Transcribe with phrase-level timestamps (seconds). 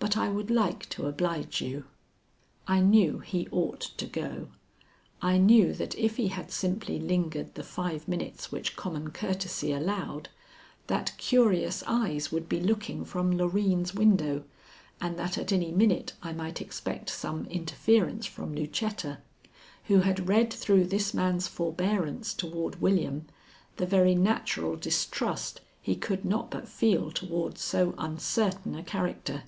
[0.00, 1.84] But I would like to oblige you."
[2.66, 4.48] I knew he ought to go.
[5.20, 10.30] I knew that if he had simply lingered the five minutes which common courtesy allowed,
[10.86, 14.44] that curious eyes would be looking from Loreen's window,
[15.02, 19.18] and that at any minute I might expect some interference from Lucetta,
[19.88, 23.26] who had read through this man's forbearance toward William
[23.76, 29.42] the very natural distrust he could not but feel toward so uncertain a character.